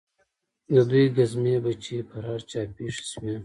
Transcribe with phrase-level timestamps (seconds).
[0.73, 3.35] د دوى گزمې به چې پر هر چا پېښې سوې.